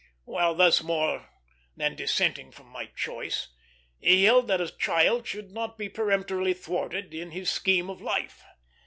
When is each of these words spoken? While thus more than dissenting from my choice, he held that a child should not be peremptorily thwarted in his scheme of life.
While 0.25 0.55
thus 0.55 0.81
more 0.81 1.29
than 1.77 1.93
dissenting 1.95 2.49
from 2.53 2.65
my 2.69 2.87
choice, 2.87 3.49
he 3.99 4.23
held 4.23 4.47
that 4.47 4.59
a 4.59 4.75
child 4.75 5.27
should 5.27 5.51
not 5.51 5.77
be 5.77 5.89
peremptorily 5.89 6.55
thwarted 6.55 7.13
in 7.13 7.29
his 7.29 7.51
scheme 7.51 7.87
of 7.87 8.01
life. 8.01 8.43